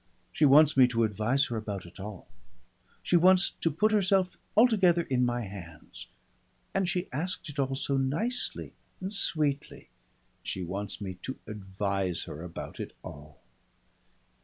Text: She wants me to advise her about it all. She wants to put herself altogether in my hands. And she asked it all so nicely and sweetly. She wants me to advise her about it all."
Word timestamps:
She 0.33 0.45
wants 0.45 0.75
me 0.75 0.87
to 0.87 1.03
advise 1.03 1.45
her 1.45 1.57
about 1.57 1.85
it 1.85 1.99
all. 1.99 2.27
She 3.03 3.15
wants 3.15 3.51
to 3.61 3.69
put 3.69 3.91
herself 3.91 4.35
altogether 4.57 5.03
in 5.03 5.23
my 5.23 5.41
hands. 5.41 6.07
And 6.73 6.89
she 6.89 7.07
asked 7.13 7.49
it 7.49 7.59
all 7.59 7.75
so 7.75 7.97
nicely 7.97 8.73
and 8.99 9.13
sweetly. 9.13 9.89
She 10.41 10.63
wants 10.63 11.01
me 11.01 11.19
to 11.21 11.37
advise 11.45 12.23
her 12.23 12.41
about 12.41 12.79
it 12.79 12.93
all." 13.03 13.41